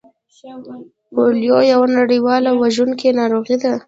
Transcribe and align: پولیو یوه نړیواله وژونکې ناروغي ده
پولیو 1.13 1.57
یوه 1.71 1.87
نړیواله 1.99 2.51
وژونکې 2.61 3.09
ناروغي 3.19 3.57
ده 3.63 3.71